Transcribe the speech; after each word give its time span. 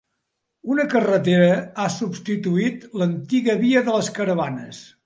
Una 0.75 0.85
carretera 0.93 1.51
ha 1.83 1.87
substituït 1.99 2.89
l'antiga 3.03 3.61
via 3.65 3.89
de 3.91 3.97
les 4.01 4.15
caravanes. 4.19 4.87